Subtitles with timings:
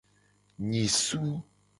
[0.69, 1.21] Nyisu.